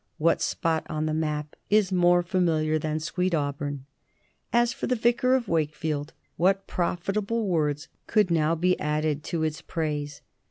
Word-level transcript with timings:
What 0.17 0.41
spot 0.41 0.83
on 0.89 1.05
the 1.05 1.13
map 1.13 1.55
is 1.69 1.91
more 1.91 2.23
familiar 2.23 2.79
than 2.79 2.99
Sweet 2.99 3.35
Auburn? 3.35 3.85
As 4.51 4.73
for 4.73 4.87
the 4.87 4.95
"Vicar 4.95 5.35
of 5.35 5.47
Wakefield," 5.47 6.13
what 6.37 6.65
profitable 6.65 7.47
words 7.47 7.87
could 8.07 8.31
now 8.31 8.55
be 8.55 8.79
added 8.79 9.23
to 9.25 9.43
its 9.43 9.61
praise? 9.61 10.23